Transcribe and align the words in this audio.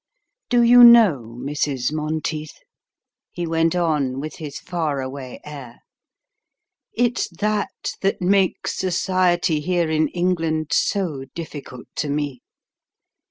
Do 0.49 0.63
you 0.63 0.83
know, 0.83 1.37
Mrs. 1.37 1.93
Monteith," 1.93 2.55
he 3.29 3.45
went 3.45 3.75
on, 3.75 4.19
with 4.19 4.37
his 4.37 4.57
far 4.57 4.99
away 4.99 5.39
air, 5.45 5.81
"it's 6.91 7.29
that 7.37 7.69
that 8.01 8.19
makes 8.19 8.73
society 8.75 9.59
here 9.59 9.91
in 9.91 10.07
England 10.07 10.71
so 10.73 11.25
difficult 11.35 11.85
to 11.97 12.09
me. 12.09 12.41